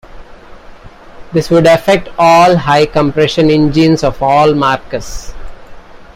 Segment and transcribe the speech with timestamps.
[1.31, 5.31] This would affect all high compression engines of all marques.